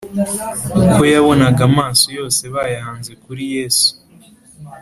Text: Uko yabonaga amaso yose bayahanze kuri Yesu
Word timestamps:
Uko 0.83 1.01
yabonaga 1.13 1.61
amaso 1.69 2.05
yose 2.17 2.41
bayahanze 2.55 3.11
kuri 3.23 3.43
Yesu 3.55 3.89